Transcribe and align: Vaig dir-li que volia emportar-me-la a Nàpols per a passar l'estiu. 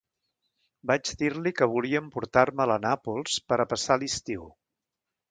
Vaig 0.91 1.09
dir-li 1.17 1.51
que 1.59 1.67
volia 1.73 1.99
emportar-me-la 2.05 2.77
a 2.81 2.83
Nàpols 2.85 3.35
per 3.53 3.59
a 3.61 3.67
passar 3.75 3.99
l'estiu. 4.05 4.47